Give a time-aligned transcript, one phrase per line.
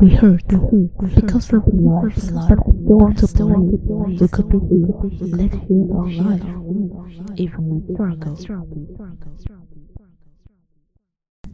[0.00, 0.46] We hurt
[1.14, 2.14] because of love.
[2.14, 3.80] They want to believe
[4.18, 4.94] we could be here.
[5.36, 6.40] Let's hear our life,
[7.36, 8.86] even when struggle.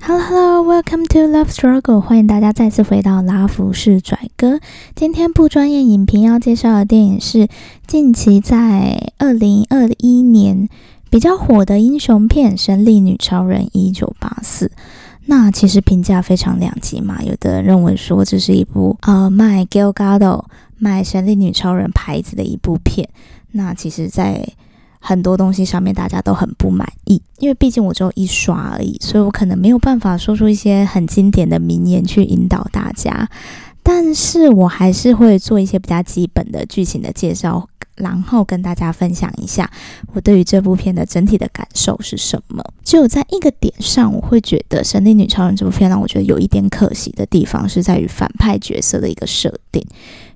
[0.00, 4.60] Hello Hello, Welcome to Love Struggle，欢迎大家再次回到拉弗士拽哥。
[4.94, 7.48] 今天不专业影评要介绍的电影是
[7.86, 10.68] 近期在二零二一年
[11.10, 14.66] 比较火的英雄片《神力女超人一九八四》。
[15.26, 20.44] 那其实评价非常两极嘛，有的人认为说这是一部呃卖 Gal Gadot
[20.78, 23.08] 卖神力女超人牌子的一部片。
[23.52, 24.46] 那其实，在
[25.00, 33.28] 很多东西上面大家都很不满意，因为毕竟我只有一刷而已，所以我可能没有办法说出一些很经典的名言去引导大家。
[33.82, 37.68] 但是我还是会做一些比较基本的剧情的介绍。
[37.96, 39.70] 然后跟大家分享一下
[40.12, 42.64] 我对于这部片的整体的感受是什么。
[42.84, 49.84] 就在一个点上，我会觉得《神力女超人》这部片让我觉得有一点可惜的地方是在于反派角色的一个设定。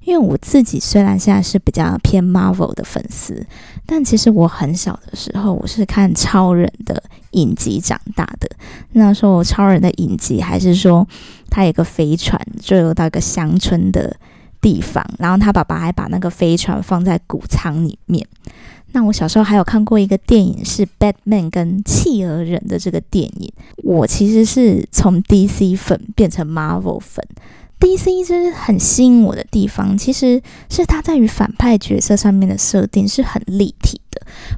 [0.02, 3.47] 因为我自己虽然现在是比较偏 Marvel 的粉丝，
[3.84, 8.48] 但其实我很小的时候我是看超人的影集长大的。
[8.92, 11.06] 那时候超人的影集还是说
[11.50, 14.16] 他有个飞船坠落到一个乡村的。
[14.61, 18.27] 地方，然后他爸爸还把那个飞船放在谷仓里面。
[18.92, 23.53] 那我小时候还有看过一个电影，是 Batman 跟企鹅人的这个电影。
[23.84, 27.25] 我其实是从 DC 粉变成 Marvel 粉。
[27.78, 34.00] DC 就是很吸引我的地方，其实是它在于反派角色上面的设定是很立体。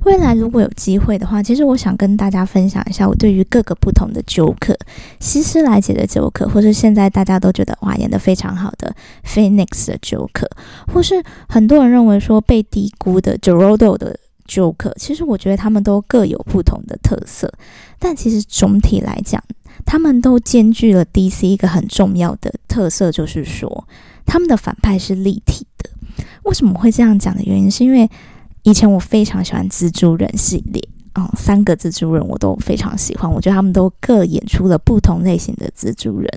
[0.04, 4.76] 未来如果有机会的话，其实我想跟大家分享一下我对于各个不同的纠客
[5.20, 10.48] 西斯莱杰的纠客或是现在大家都觉得哇演的非常好的 Phoenix 的纠客
[10.92, 17.52] 或是很多人认为说被低估的 j o r o d o 的纠客其实我觉得他们都各有不同的特色，
[17.98, 19.42] 但其实总体来讲。
[19.84, 23.88] 他们都兼具了 DC 一个很重要的特色，就是说
[24.24, 25.90] 他们的反派是立体的。
[26.44, 28.08] 为什么会这样讲的原因，是因为
[28.64, 30.88] 以前我非常喜欢蜘蛛人系列。
[31.14, 36.30] 哦，三个蜘蛛人我都非常喜欢，我觉得他们都各演出了不同类型的蜘蛛人。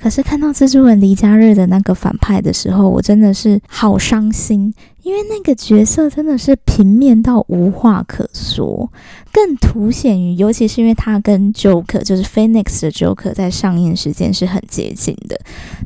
[0.00, 4.72] 可是看到蜘蛛人离家日的那个反派的时候，我真的是好伤心，
[5.02, 8.90] 因为那个角色真的是平面到无话可说，
[9.30, 15.38] 更凸显于，尤其是因为他跟 Joker，就是 Phoenix 的 Joker 在上映时间是很接近的，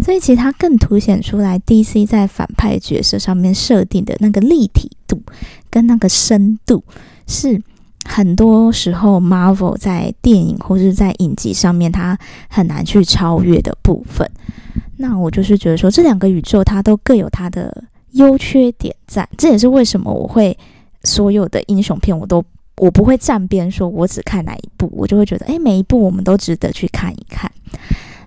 [0.04, 5.20] 所以其实他更凸显出来 DC 在反派角色上面设定的那个立体度
[5.69, 6.84] 跟那个深度
[7.26, 7.60] 是。
[8.05, 12.19] 很多时候，Marvel 在电影或者在影集上面，它
[12.49, 14.28] 很难去超越的部分。
[14.97, 19.28] 那我就是觉得说，这两个宇宙它都各有它的优缺点在。
[19.38, 20.56] 这也是为什么我会
[21.05, 22.44] 所有的英雄片我都
[22.77, 27.50] 我不会站边，说我只看哪一部，我就会觉得，诶，每一部我们都值得去看一看。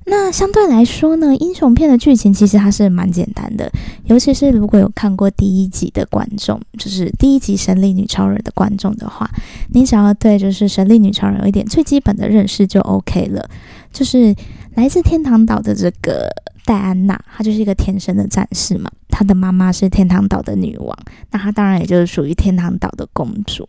[0.06, 3.72] 那相对来说呢，英雄片的剧情其实它是蛮简单的，
[4.06, 9.30] 尤其是如果有看过第一集的观众，就是第一集《神力女超人》的观众的话，
[9.70, 13.50] 你只要对就是《神力女超人》有一点最基本的认识就 OK 了。
[13.92, 14.36] 就是
[14.74, 16.28] 来自天堂岛的这个
[16.66, 20.98] 戴安娜，她就是一个天生的战士嘛，她的妈妈是天堂岛的女王，
[21.32, 23.68] 那她当然也就是属于天堂岛的公主。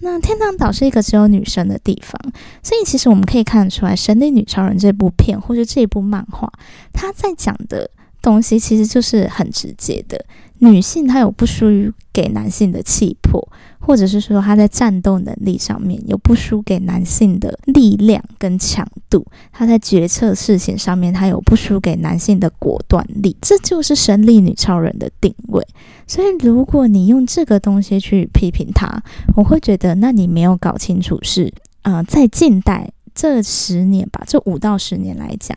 [0.00, 2.20] 那天堂岛是一个只有女生的地方，
[2.62, 6.52] 所以其实我们可以看得出来，《神力女超人》这部片或者这部漫画，
[6.92, 7.90] 它在讲的
[8.20, 10.22] 东西其实就是很直接的，
[10.58, 13.45] 女性她有不输于给男性的气魄，
[13.86, 25.64] 或者是说她在战斗能力上面有不输给男性的力量跟强度，她在决策事情上面她有不输给男性的果断力，这就是神力女超人的定位。
[26.08, 29.00] 所以，如果你用这个东西去批评他，
[29.36, 31.52] 我会觉得，那你没有搞清楚是，
[31.82, 35.56] 呃，在近代这十年吧，这五到十年来讲，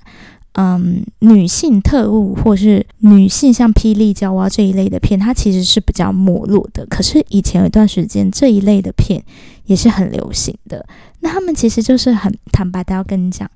[0.62, 6.86] 嗯，女性特务或是女性像霹雳娇娃这一类的片，它其实是比较没落的。
[6.88, 9.24] 可是以前有一段时间，这一类的片
[9.68, 10.86] 也是很流行的。
[11.22, 13.50] 那他们其实就是很坦白的要跟你讲。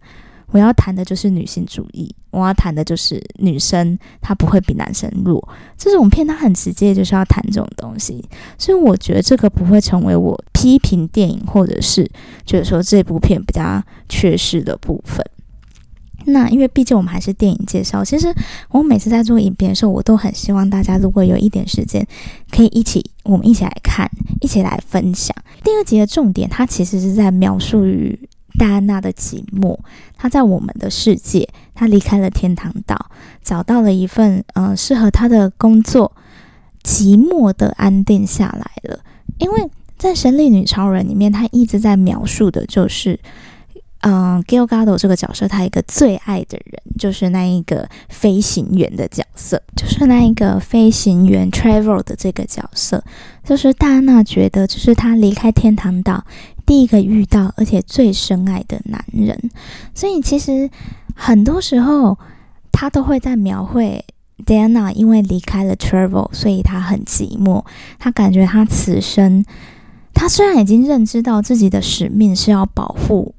[0.52, 5.46] 我要谈的就是女性主义，我要谈的就是女生她不会比男生弱。
[5.76, 8.24] 这种片它很直接，就是要谈这种东西，
[8.58, 12.10] 所以我觉得这个不会成为我批评电影或者是
[12.46, 15.26] 觉得说这部片比较缺失的部分。
[16.26, 18.34] 那因为毕竟我们还是电影介绍，其实
[18.70, 22.06] 我每次在做影片的时候，我都很希望大家如果有一点时间，
[22.52, 24.10] 可以一起我们一起来看，
[24.42, 25.36] 一起来分享。
[25.64, 28.20] 第二集的重点，它其实是在描述于。
[28.60, 29.76] 戴安娜的寂寞，
[30.16, 33.10] 她在我们的世界，她离开了天堂岛，
[33.42, 36.12] 找到了一份嗯适合她的工作，
[36.84, 39.00] 寂寞的安定下来了。
[39.40, 39.68] 因为
[39.98, 43.20] 在《神力女超人》里面，她一直在描述的就是，
[44.06, 53.04] 嗯 g i l g a d o 这个角色，他一个最爱的人就是那一个飞行员的角色，就是那一个飞行员 Travel 的这个角色，
[53.44, 56.26] 就是戴安娜觉得，就是他离开天堂岛
[56.66, 59.50] 第一个遇到而且最深爱的男人，
[59.96, 60.70] 所以其实
[61.16, 62.20] 很多时候
[62.72, 64.06] 他都会在描绘。
[64.46, 67.64] Diana 因为离开了 Travel，所以他很寂寞。
[68.00, 69.46] 他感觉他此生，
[70.14, 73.36] 他虽然已经认知到自己的使命是要保护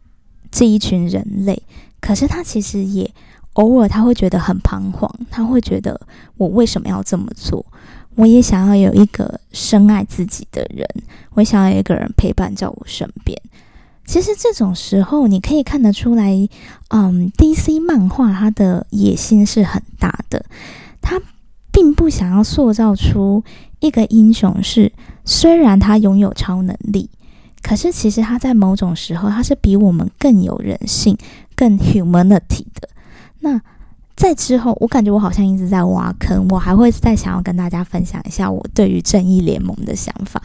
[0.54, 1.60] 这一群人类，
[2.00, 3.10] 可是他其实也
[3.54, 5.12] 偶尔他会觉得很彷徨。
[5.28, 6.00] 他会觉得
[6.36, 7.66] 我为什么要这么做？
[8.14, 10.88] 我也想要有一个深爱自己的人，
[11.34, 13.36] 我想要有一个人陪伴在我身边。
[14.06, 16.30] 其实这种时候，你可以看得出来，
[16.90, 20.44] 嗯，DC 漫画它的野心是很大的。
[21.00, 21.20] 他
[21.72, 23.42] 并不想要塑造出
[23.80, 24.92] 一个英雄是，
[25.24, 27.10] 虽然他拥有超能力，
[27.64, 31.16] 可是其实他在某种时候他是比我们更有人性、
[31.56, 32.88] 更 humanity 的。
[33.40, 33.60] 那
[34.14, 40.40] 在之后，我感觉我好像一直在挖坑，我还会再想要跟大家分享一下我对于正义联盟的想法，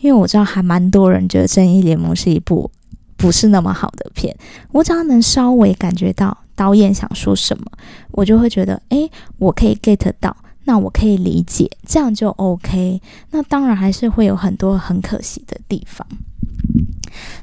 [0.00, 2.70] 因为我知道还蛮多人觉得正义联盟是一部
[3.16, 4.36] 不是那么好的片，
[4.72, 6.36] 我只要能稍微感觉到。
[6.56, 7.64] 导演想说什么，
[8.12, 13.02] 我就会觉得，诶，我可以 get 到，那我可以理解，这样就 OK。
[13.32, 16.06] 那当然还是会有很多很可惜的地方。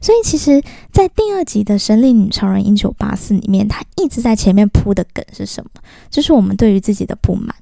[0.02, 0.62] 所以其实，
[0.92, 5.70] 在第二集的《神力女超人一九八四》里面，她一直在前面铺的梗是什么？
[6.10, 7.56] 就是我们对于自己的不满。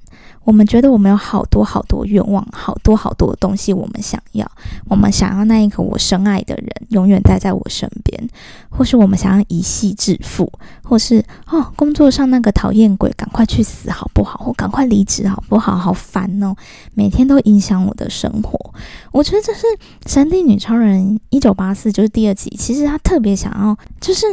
[0.44, 4.50] 我们觉得我们有好多好多愿望，好多好多东西我们想要。
[4.88, 8.30] 我们想要那一个我深爱的人永远待在我身边，
[8.70, 10.52] 或是我们想要一夕致富，
[10.84, 14.44] 或是哦工作上那个讨厌鬼赶快去死好不好？
[14.44, 15.78] 或赶快离职好不好？
[15.78, 16.56] 好烦哦，
[16.96, 18.74] 每天都影响我的生活。
[19.12, 19.68] 我觉得这是
[20.12, 24.26] 《神力女超人一九八四》就是第二集，其实他特别想要，就是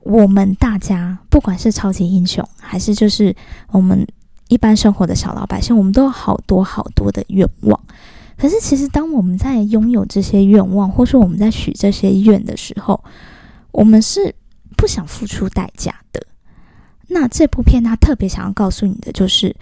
[0.00, 3.34] 我们大家不管是超级英雄，还是就是
[3.72, 4.06] 我们。
[4.48, 7.80] 一般生活的小老百姓，我们都有好多好多的愿望。
[8.36, 13.02] 可是，其实当我们在拥有这些愿望，或是我们在许这些愿的时候，
[13.72, 14.34] 我们是
[14.76, 16.24] 不想付出代价的。
[17.08, 19.54] 那这部片它特别想要告诉你的，就是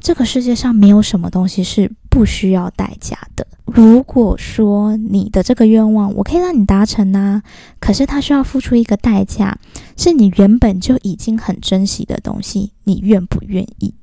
[0.00, 3.46] 这个世界上没有什么东西是不需要代价的。
[3.64, 7.42] 如果说你的这个愿望我可以让你达成啊，
[7.78, 9.58] 可是它需要付出一个代价，
[9.96, 13.94] 是你原本就已经很珍惜的东西，你愿不愿意？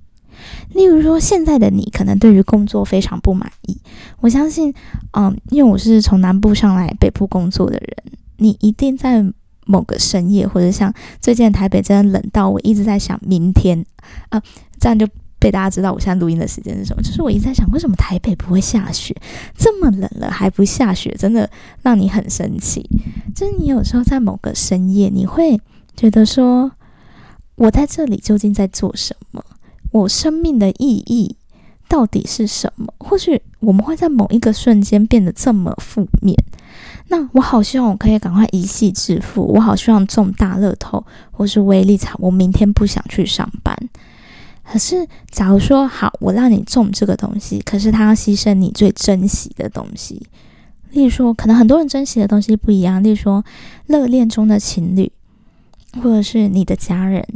[0.69, 3.77] 例如说，现在的你可能对于工作非常不满意。
[4.19, 4.73] 我相信，
[5.11, 7.95] 嗯，因为我是从南部上来北部工作的人，
[8.37, 9.23] 你一定在
[9.65, 13.85] 某个深夜，或者像最近台北真的冷到我一直在想明天
[14.29, 14.41] 啊，
[14.79, 15.07] 这样就
[15.39, 17.01] 被大家知道我现在录音的时间是什么。
[17.01, 19.15] 就是我一直在想，为什么台北不会下雪？
[19.57, 21.49] 这么冷了还不下雪，真的
[21.81, 22.89] 让你很生气。
[23.35, 25.59] 就是你有时候在某个深夜，你会
[25.95, 26.71] 觉得说，
[27.55, 29.43] 我在这里究竟在做什么？
[29.93, 31.37] 我生命的意义
[31.87, 32.93] 到底是什么？
[32.97, 36.35] 或许我们会在某一个瞬间变得这么负面。
[37.09, 43.77] 那我好希望我可以赶快一夕致富，我好希望中大乐透或是威力彩，我明天不想去上班。
[44.63, 50.25] 可是，假如说好，我让你中这个东西，可是他要牺牲你最珍惜的东西。
[50.91, 53.03] 例如说，可能很多人珍惜的东西不一样。
[53.03, 53.43] 例如说，
[53.85, 55.11] 热恋中的情侣，
[56.01, 57.27] 或者是你的家人。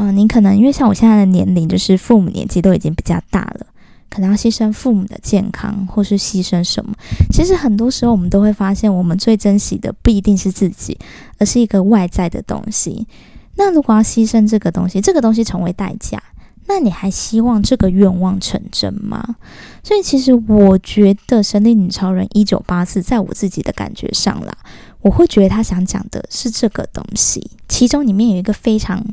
[0.00, 3.66] 嗯，你可能因为像我现在的年龄，就是父母年纪都已经比较大了，
[4.08, 6.94] 可能要牺牲父母的健康，或是牺牲什么。
[7.32, 10.96] 其实很多时候，我们都会发现，我们最珍惜的不一定是自己，
[11.38, 13.08] 而是一个外在的东西。
[13.56, 16.22] 那如果要牺牲这个东西，这个东西成为代价，
[16.68, 19.34] 那你还希望这个愿望成真吗？
[19.82, 24.56] 所以，其实我觉得《神力女超人一九八四》在我自己的感觉上啦，
[25.00, 29.04] 我会觉得他想讲的是这个东西，其中里面有一个非常。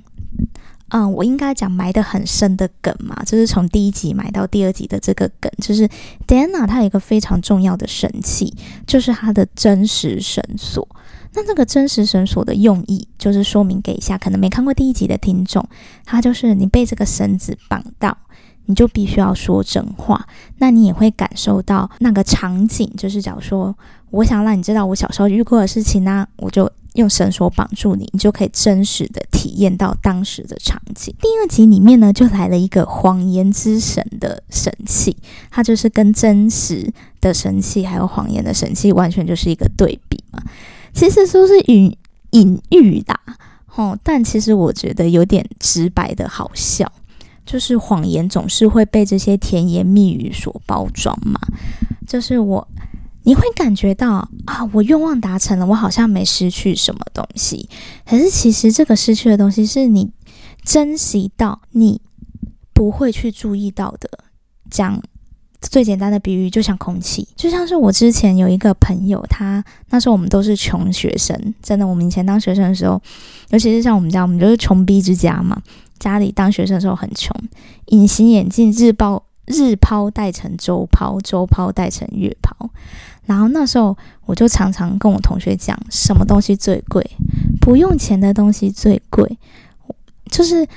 [0.90, 5.90] 嗯，我应该讲埋得很深的梗嘛，就是从第一集埋到第二集的这个梗，就是
[6.28, 10.88] Dana 他有一个非常重要的神器，就是他的真实绳索。
[11.34, 15.68] 那这个真实绳索的用意，就是说明给一下可能没看过第一集的听众，
[16.06, 18.16] 它就是你被这个绳子绑到，
[18.66, 20.28] 你就必须要说真话，
[20.60, 23.76] 那你也会感受到那个场景，就是假如说
[24.12, 26.72] 我想让你知道我小时候遇过的事情呢，我就。
[26.96, 31.14] 用绳索绑住你，你就可以真实的体验到当时的场景。
[31.22, 35.16] 第二集里面呢，就来了一个谎言之神的神器，
[35.52, 40.42] 它就是跟真实的神器还有谎言的神器完全就是一个对比嘛。
[40.94, 41.96] 其实说是隐
[42.32, 43.20] 隐喻的，
[43.76, 46.92] 哦，但其实我觉得有点直白的好笑，
[47.46, 51.40] 就是谎言总是会被这些甜言蜜语所包装嘛。
[52.08, 52.68] 就是我。
[53.26, 57.68] 你会感觉到啊，我愿望达成了，我好像没失去什么东西。
[58.08, 60.12] 可是其实这个失去的东西，是你
[60.64, 62.00] 珍惜到你
[62.74, 64.10] 不会去注意到的。
[64.70, 65.02] 讲
[65.62, 73.02] 最简单的比喻，就像空气，就像是我之前有一个朋友，他那时候我们都是穷学生，真的，我们以前当学生的时候，
[73.50, 75.60] 尤其是像我们家，我们就是穷逼之家嘛，
[75.98, 77.36] 家里当学生的时候很穷，
[77.88, 82.70] 隐形眼镜日报日抛戴成周抛，周抛戴成月抛。
[83.26, 87.04] 然后那时候我就常常跟我同学讲，什么东西最贵？
[87.60, 89.38] 不用钱的东西最贵。
[90.30, 90.68] 就是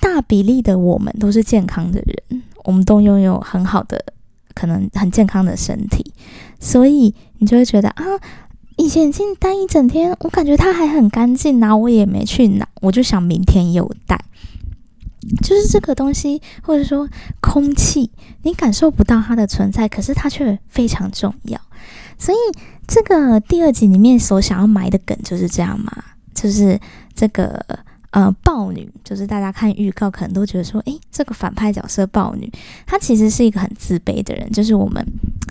[0.00, 4.02] 大比例的我们都是健康的人，我们都拥有很好的，
[4.54, 6.12] 可能很健康的身体，
[6.58, 8.04] 所以你就会觉得啊，
[8.76, 14.24] 以前眼镜戴一整天，我感觉它还很干净啊，我也没去拿，我就想明天又戴。
[15.42, 17.06] 就是这个东西，或者说
[17.48, 18.10] 空气，
[18.42, 21.58] 你感受不到它的存在，可是它却非常重要。
[22.18, 22.38] 所以
[22.86, 25.90] 这个第二集里面所想要埋的梗就是这样嘛，
[26.34, 26.78] 就是
[27.14, 27.64] 这个。
[28.10, 32.50] 呃，豹女就是大家看预告可能都觉得说，诶，这个反派角色豹女，
[32.86, 34.50] 她其实是一个很自卑的人。
[34.50, 35.06] 就是我们，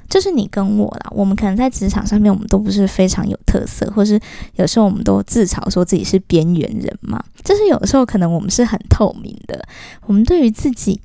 [0.09, 4.19] 就是你跟我啦，我们可能在职场上面，我们都不是非常有特色，或是
[4.55, 7.23] 有时候我们都自嘲说自己是边缘人嘛。
[7.43, 9.63] 就是有时候可能我们是很透明的，
[10.07, 10.99] 我们对于自己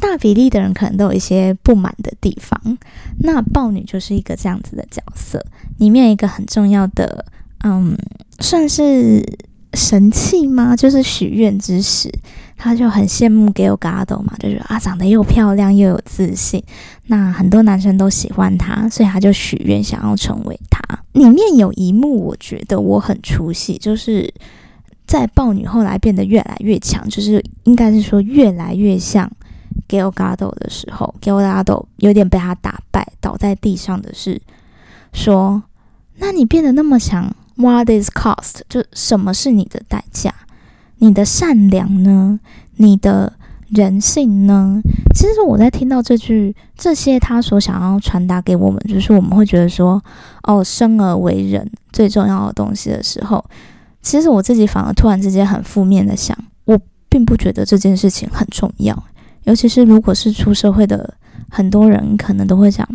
[0.00, 2.60] 大比例的人可能都有一些不满的地方。
[3.20, 5.44] 那豹女就是一个这样子的角色，
[5.78, 7.24] 里面一个很重要的，
[7.64, 7.96] 嗯，
[8.40, 9.24] 算是。
[9.72, 10.74] 神器吗？
[10.74, 12.12] 就是许愿之时，
[12.56, 16.60] 他就很羡慕 Gail g a d o 嘛，就是啊，长得又漂亮又有自信，
[17.06, 20.82] 那很多男生都喜欢他，所以他就许愿想要成为他。
[21.12, 24.28] 里面有一幕，我觉得我很出戏，就是
[25.06, 29.30] 在豹女后来变得越来越强，就是应该是说越来越像
[29.88, 34.40] Gail Gadot 的时候，Gail Gadot 有点被他打败，倒在地上的是
[35.12, 35.62] 说，
[36.18, 38.60] 那你变得那么强？What is cost？
[38.68, 40.34] 就什么是你的代价？
[40.98, 42.40] 你的善良呢？
[42.76, 43.32] 你的
[43.68, 44.80] 人性呢？
[45.14, 50.02] 其实我在听到这句这些他所想要传达给我们，就是我们会觉得说，
[50.42, 53.44] 哦，生而为人最重要的东西的时候，
[54.02, 59.04] 其实我自己反而突然之间很负面的想，我并不觉得这件事情很重要。
[59.44, 61.14] 尤其是如果是出社会的
[61.48, 62.86] 很多人，可能都会讲，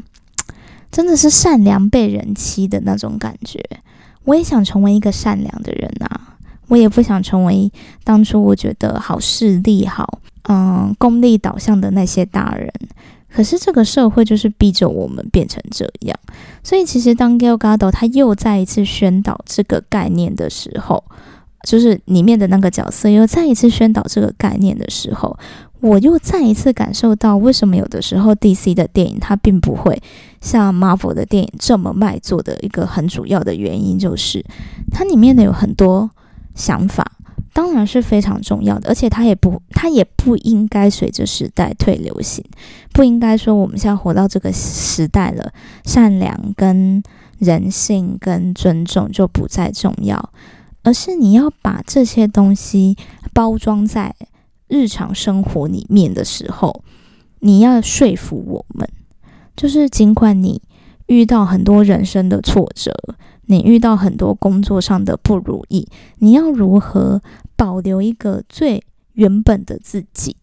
[0.92, 3.64] 真的是善良被人欺的那种感觉。
[4.24, 6.38] 我也想成为一个善良的人啊！
[6.68, 7.72] 我也不想成为
[8.04, 12.72] 当初我觉得好势利、好嗯功利导向的那些大人。
[13.30, 16.18] 可是这个社会就是逼着我们变成这样。
[16.64, 21.04] 所以其实当 Gail Gado 他又再一次宣导这个概念的时候，
[21.68, 25.38] 就是里面的那个角色又再一次宣导这个概念的时候。
[25.82, 30.02] 我又再一次感受到，为什么有的时候 DC 的电影它并不会
[30.42, 34.44] 像 Marvel 的电影这么卖座的一个很主要的原因，就是
[34.92, 36.10] 它里面的有很多
[36.56, 37.12] 想法，
[37.54, 42.44] 当然是非常重要的，而且它也不，它也不应该随着时代退流行，
[42.92, 45.52] 不应该说我们现在活到这个时代了，
[45.84, 47.04] 善良跟
[47.38, 50.32] 人性跟尊重就不再重要，
[50.82, 52.98] 而是你要把这些东西
[53.34, 54.16] 包装在。
[54.68, 56.84] 日常生活里面的时候，
[57.40, 58.88] 你要说服我们，
[59.56, 60.62] 就是尽管你
[61.08, 62.92] 遇到很多人生的挫折，
[63.46, 67.22] 你遇到很多工作上的不如意，你要如何
[67.56, 70.36] 保留一个最原本的自己？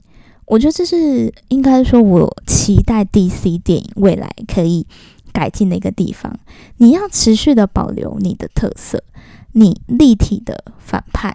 [0.46, 4.86] 我觉得这是应该说，我期待 DC 电影未来可以
[5.32, 6.38] 改进的一个地方。
[6.76, 9.02] 你要持续的保留你的特色，
[9.52, 11.34] 你立体的反派，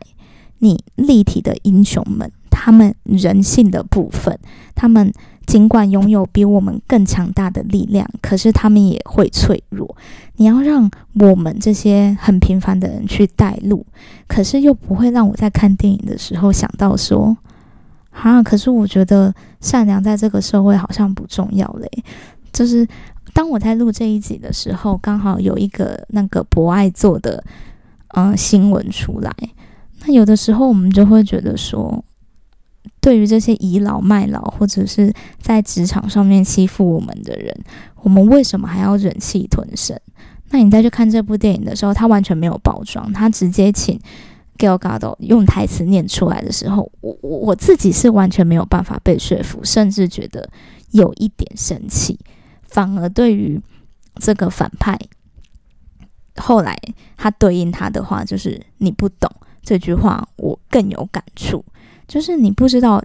[0.60, 2.32] 你立体的英雄们。
[2.60, 4.38] 他们人性的部分，
[4.74, 5.14] 他们
[5.46, 9.96] 尽管拥有比我们更强大的力量，可是他们也会脆弱。
[10.38, 13.86] 你要让我们这些很平凡的人去带路，
[14.28, 17.38] 可是又不会让我在看电影的时候想到说，
[18.12, 21.90] 啊，可是我觉得善良在这个社会好像不重要嘞。
[22.52, 22.86] 就是
[23.34, 27.44] 当我在录这一集的时候，刚好有一个那个博爱做的
[28.16, 29.32] 嗯新闻出来，
[30.02, 32.04] 那有的时候我们就会觉得说。
[33.08, 37.58] 对于这些倚老卖老或者是在职场上面欺负我们的人，
[38.02, 39.98] 我们为什么还要忍气吞声？
[40.50, 43.98] 那你再去看这部电影的时候，他完全没有包装，他直接请
[44.58, 50.50] Gal Gadot 用台词念出来的时候，我我我自己是完全没有办法被说服，甚至觉得
[50.92, 52.20] 有一点生气。
[52.64, 53.58] 反而对于
[54.16, 55.00] 这个反派，
[56.36, 56.78] 后来
[57.16, 59.32] 他对应他的话就是“你不懂”
[59.64, 61.64] 这句话，我更有感触。
[62.08, 63.04] 就是你不知道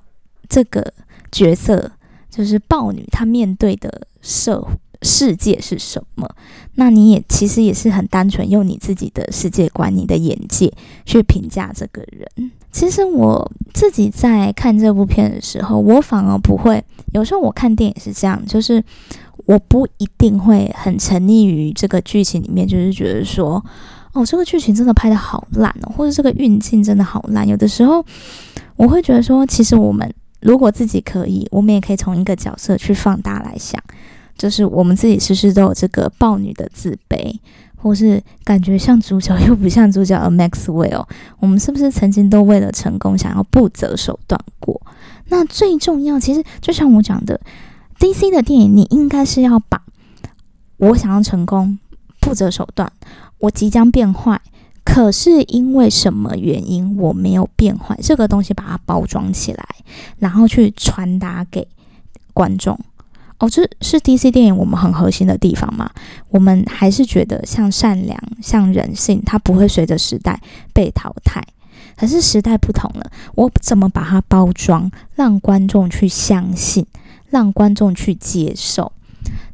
[0.49, 0.93] 这个
[1.31, 1.91] 角色，
[2.31, 4.67] 就是豹女，她面对的社
[5.03, 6.29] 世界是什么？
[6.77, 10.73] 那你也其实也是很单纯，用你自己的世界观、你的眼界
[11.05, 12.51] 去评价这个人。
[12.71, 16.83] 其实我自己在看这部片的时候，我反而不会。
[17.13, 18.83] 有时候我看电影是这样，就是
[19.45, 23.63] 我不一定会很沉溺于这个剧情里面，就是觉得说，
[24.13, 27.47] 哦，这个剧情真的拍的好烂哦，或者这个运镜真的好烂。
[27.47, 28.03] 有的时候
[28.83, 33.81] 我会觉得说，其实我们如果自己可以，我们也可以从一个角色去放大来想。
[34.37, 37.33] 就是我们自己时时都有这个豹女的自卑，
[37.77, 41.07] 或是感觉像主角又不像主角 的 Maxwell，
[41.39, 44.81] 我们是不是曾经都为了成功想要不择手段过？
[45.29, 47.41] 那最重要，其实就像我讲的
[48.01, 49.81] ，DC 的电影，你应该是要把
[50.79, 51.79] 我想要成功
[52.19, 52.91] 不择手段，
[53.39, 54.41] 我即将变坏，
[54.95, 59.67] 可是因为什么原因我没有变坏，这个东西把它包装起来，
[60.19, 61.67] 然后去传达给
[62.35, 62.79] 观众。
[63.39, 65.91] 哦，这是 DC 电影我们很核心的地方嘛？
[66.29, 70.39] 我们还是觉得像善良、像人性，它不会随着时代
[70.75, 71.43] 被淘汰。
[71.97, 76.85] 可是时代不同了，我怎么把它包装，让观众去相信，
[77.31, 78.93] 让观众去接受？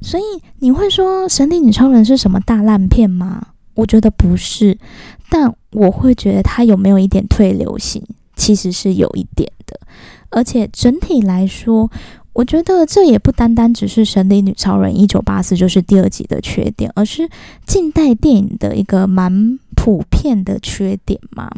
[0.02, 0.22] 所以
[0.58, 3.46] 你会说《神力女超人》是什么大烂片吗？
[3.78, 4.76] 我觉得不是，
[5.30, 8.02] 但我会觉得它有没有一点退流行，
[8.34, 9.78] 其实是有一点的，
[10.30, 11.90] 而且整体来说。
[12.34, 17.28] 我觉得这也不单单只是《神力女超人》一九八四就是第二集的缺点，而是
[17.66, 21.50] 近代电影的一个蛮普遍的缺点嘛。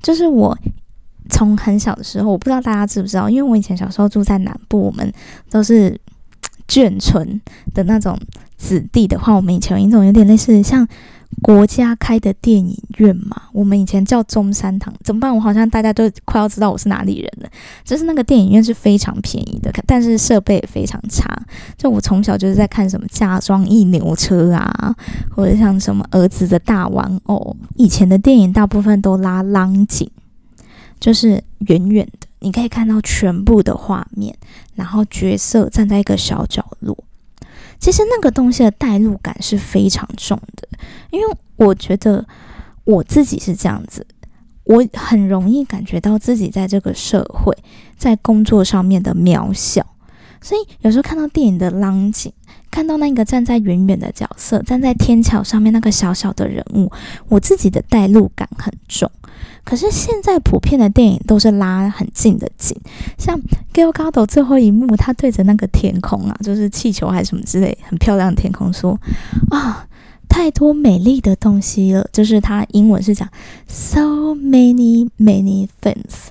[0.00, 0.56] 就是我
[1.28, 5.12] 从很小的时候，我不知道大家知不知道，因为我以前小时候住在南部，我们
[5.50, 6.00] 都是
[6.66, 7.38] 眷村
[7.74, 8.18] 的那种
[8.62, 10.86] 子弟的话，我们以前有一种有点类似像。
[11.40, 15.34] 国家开的电影院嘛，我们以前叫中山堂，怎么办？
[15.34, 17.48] 我好像大家都快要知道我是哪里人了。
[17.82, 21.24] 就是那个电影院是非常便宜的，但是设备也非常差。
[21.78, 24.94] 就我从小就是在看什么嫁妆一牛车啊，
[25.34, 27.56] 或者像什么儿子的大玩偶。
[27.76, 30.08] 以前的电影大部分都拉浪景，
[31.00, 34.36] 就是远远的，你可以看到全部的画面，
[34.74, 36.94] 然后角色站在一个小角落。
[37.82, 40.68] 其实那个东西的代入感是非常重的，
[41.10, 42.24] 因为我觉得
[42.84, 44.06] 我自己是这样子，
[44.62, 47.52] 我很容易感觉到自己在这个社会、
[47.96, 49.84] 在工作上面的渺小，
[50.42, 52.32] 所以有时候看到电影的浪景，
[52.70, 56.90] 看到那个站在远远的角色，站在天桥上面那个小小的人物，
[57.28, 59.10] 我自己的代入感很重。
[59.64, 62.76] 可是现在普遍的电影都是拉很近的景，
[63.16, 63.40] 像
[63.72, 68.98] 《GILGADO》最后一幕，他对着那个天空啊，就是气球还是什么之类，很漂亮的天空，说
[69.50, 69.86] ：“啊，
[70.28, 73.28] 太多美丽的东西了。”就是他英文是讲
[73.68, 76.30] “so many many things”。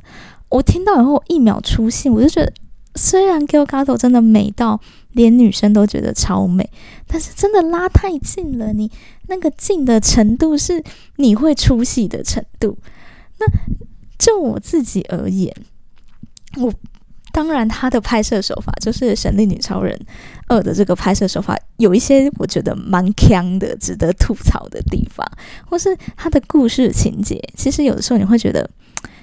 [0.49, 2.51] 我听到以后一秒出戏，我就觉得，
[2.95, 4.79] 虽然《Gal g a t o》真的美到
[5.13, 6.69] 连女生都觉得超美，
[7.07, 8.91] 但是真的拉太近了，你
[9.27, 10.83] 那个近的程度是
[11.15, 12.77] 你会出戏的程度。
[13.39, 13.45] 那
[14.17, 15.55] 就我自己而言，
[16.57, 16.73] 我
[17.31, 19.97] 当然他的拍摄手法就是《神力女超人
[20.47, 25.25] 二》的这个拍摄手法，有一些我觉得蛮强的，值得吐槽的地方，
[25.65, 28.69] 或是他的故事情节，其实有的时候你会觉得，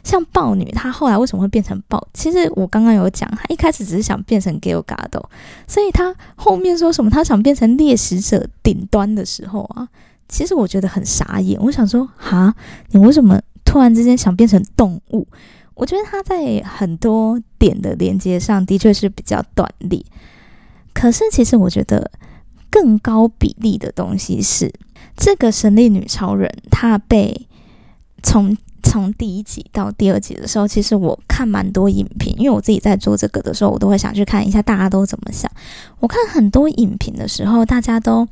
[0.09, 2.09] 像豹女，她后来为什么会变成豹？
[2.15, 5.25] 其实我刚刚有讲，她一开始只是想变成 g a l Gadot，
[5.67, 9.87] 所以她后面说什么她想变成猎食者顶端的时候啊，
[10.27, 11.61] 其实我觉得很傻眼。
[11.63, 12.55] 我想说，哈，
[12.93, 13.39] 你为什么？
[13.65, 15.29] 突然之间想变成动物，
[15.75, 20.03] 我觉得她在很多点的连接上的确是比较断裂。
[20.95, 22.11] 可是，其实我觉得
[22.71, 24.73] 更高比例的东西是
[25.15, 27.47] 这个神力女超人，她被
[28.23, 28.57] 从
[28.89, 35.51] 从第一集到第二集的时候，其实我看蛮多影评，因为我自己在做这个的时候，我都会想去看一下大家都怎么想。
[36.01, 38.27] 我看很多影评的时候，大家都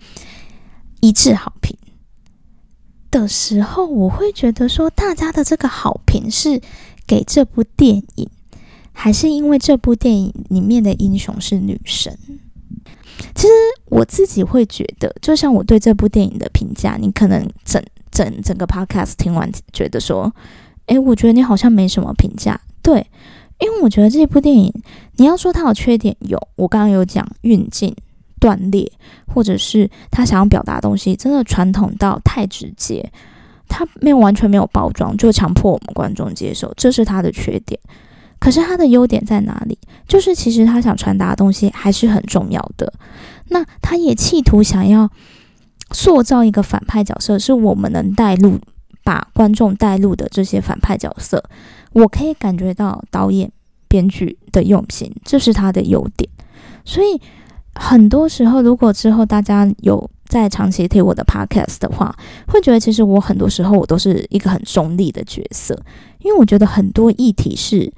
[1.01, 1.77] 一致好评。
[3.11, 6.61] 的时候，我会觉得说，大家的这个好评是
[7.07, 8.29] 给这部电影，
[8.93, 12.19] 还是因为这部电影里面的英雄是女神？
[13.35, 13.53] 其实
[13.87, 17.83] 我自己会觉得，就像我对这部电影的评价，你可能整
[18.17, 20.33] 整整个 podcast 听完，觉得说，
[20.87, 22.59] 诶，我觉得你好像没什么评价。
[22.81, 23.07] 对，
[23.61, 24.73] 因为我觉得这部电影，
[25.17, 27.95] 你要说它有缺点，有，我刚刚有讲运镜。
[28.39, 28.93] 断裂，
[29.27, 33.11] 或者是他想要表达的东西真的传统到太直接，
[33.67, 37.81] 他没有完全没有包装，就强迫我们观众接受，这是他的缺点。
[38.39, 39.79] 可是他的优点在哪里？
[40.07, 42.93] 就是其实他想传达的东西还是很重要的。
[43.49, 45.11] 那他也企图想要
[45.93, 48.59] 塑造一个反派角色，是我们能带入、
[49.05, 51.43] 把观众带入的这些反派角色。
[51.93, 53.51] 我可以感觉到导演、
[53.89, 56.29] 编剧的用心，这是他的优点。
[56.85, 57.21] 所以。
[57.79, 62.17] 很多时候，如果之后大家有在长期听我的 podcast 的话，
[62.49, 65.79] 会觉得其实我很多时候我都是一个很中立的角色，
[66.21, 67.93] 因为我觉得很多议题是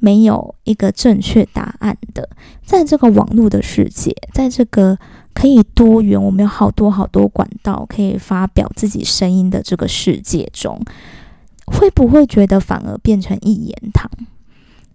[0.00, 2.28] 没有一个正确答案的。
[2.64, 4.98] 在这个网络的世界，在这个
[5.32, 10.80] 可以多元，我们有好多好多管道可以发表自己声音的这个世界中，
[11.66, 14.10] 会不会觉得反而变成一言堂？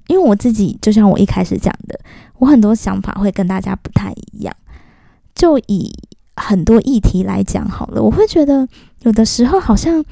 [0.07, 1.99] 因为我自己就像我一开始讲的，
[2.39, 4.53] 我很多想法会跟大家不太一样，
[5.33, 5.93] 就以。
[6.37, 8.67] 很多议题来讲好了，我会觉得
[9.03, 10.03] 有的时候好像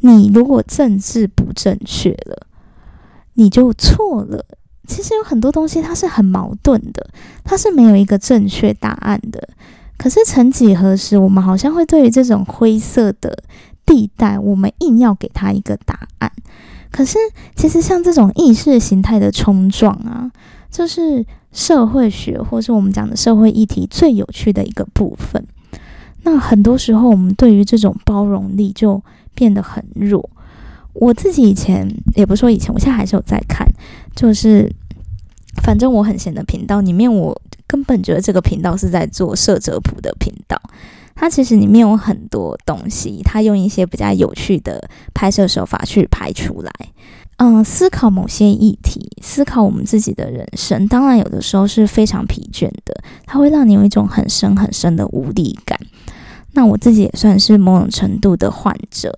[0.00, 2.46] 你如果政治不正确了，
[3.34, 4.44] 你就错了。
[4.86, 7.10] 其实有很多东西它是很矛盾的，
[7.44, 9.48] 它是没有一个正确答案的。
[9.96, 13.36] 可是曾几何时，我们好像会对于这种灰色的
[13.86, 16.32] 地带，我们硬要给它一个答案。
[16.90, 17.18] 可是
[17.54, 20.28] 其实像这种意识形态的冲撞啊，
[20.70, 25.46] 就是社会学或是我们讲的社会议题最有趣的一个部分。
[26.22, 29.00] 那很多时候，我们对于这种包容力就
[29.34, 30.28] 变得很弱。
[30.92, 33.66] 我自己以前也不说以前，我现在还是有在看，
[34.14, 34.70] 就是
[35.62, 40.60] 反正我很闲的频道里面，我根本觉得这个频道是在做摄者谱的频道。
[41.14, 46.72] 它其实里面有很多东西，它用一些比较有趣的拍摄手法去拍出来。
[47.36, 55.78] 嗯，思考某些议题，思考我们自己的人生，当然有的时候是非常疲倦的，它会让你有一种很深很深的无力感。
[56.52, 59.14] 那我自己也算是某种程度的患者，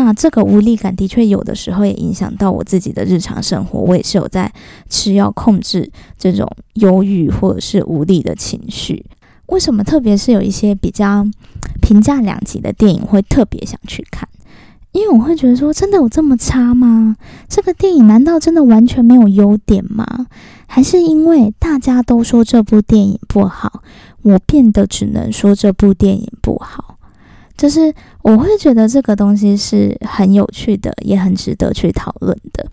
[0.00, 4.52] 那这个无力感的确有的时候也影响到我自己的日常生活，我也是有在
[4.88, 9.04] 吃药控制这种忧郁或者是无力的情绪。
[9.46, 9.82] 为什么？
[9.82, 11.26] 特别是有一些比较
[11.82, 14.28] 评价两极的电影，会特别想去看。
[14.92, 17.16] 因为我会觉得说，真的有这么差吗？
[17.48, 20.06] 这个电影难道真的完全没有优点吗？
[20.68, 23.82] 还是因为大家都说这部电影不好，
[24.22, 26.97] 我变得只能说这部电影不好？
[27.58, 27.92] 就是
[28.22, 32.66] 我会觉得这个东西是很有趣的，也很值得去讨论的。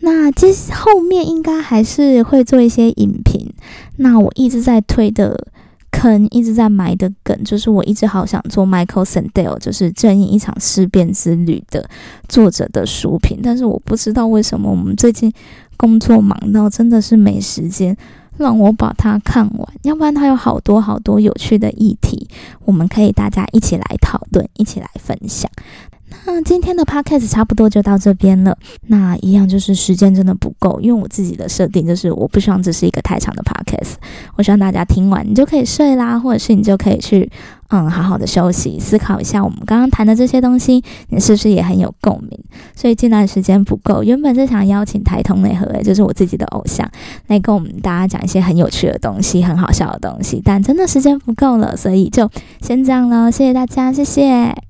[0.00, 3.50] 那接后面应该还是会做一些影评。
[3.96, 5.46] 那我一直在推的。
[5.90, 11.88] 坑一直在埋的梗，就是我一直好想做 Michael Sandel，就是《正义一场思辨之旅》的
[12.28, 15.32] 作者的书评，但是我不知道为什么我们最近
[15.78, 17.96] 工作忙到真的是没时间
[18.38, 22.28] 让我把它看完，要不然它有好多好多有趣的议题，
[22.64, 25.50] 我们可以大家一起来讨论，一起来分享。
[26.26, 28.56] 那今天的 podcast 差不多就到这边了。
[28.86, 33.94] 那一样就是时间真的不够，因为我自己的设定就是我不希望这是一个太长的 podcast，
[34.36, 37.30] 我希望大家听完你就可以睡啦，或者是你就可以去
[37.68, 42.38] 嗯好好的休息，思考一下我们刚刚谈的这些东西，你是不是也很有共鸣？
[42.74, 46.88] 所以近段时间不够，原本是想邀请台通内核，诶，就是我自己的偶像，
[47.26, 54.67] 来跟我们大家讲一些很有趣的东西，很好笑的东西，但真的时间不够了，所以就先这样了，谢谢大家，谢谢。